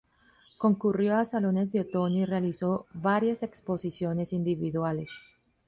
[0.57, 5.11] Concurrió a Salones de Otoño y realizó varias exposiciones individuales.